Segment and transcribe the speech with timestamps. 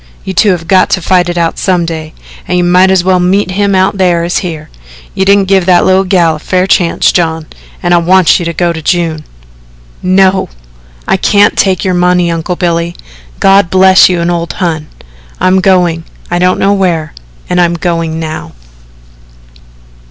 [0.23, 2.15] You two have got to fight it out some day,
[2.47, 4.71] and you mought as well meet him out thar as here.
[5.13, 7.45] You didn't give that little gal a fair chance, John,
[7.83, 9.23] an' I want you to go to June."
[10.01, 10.49] "No,
[11.07, 12.95] I can't take your money, Uncle Billy
[13.39, 14.87] God bless you and old Hon
[15.39, 17.13] I'm going I don't know where
[17.47, 18.53] and I'm going now."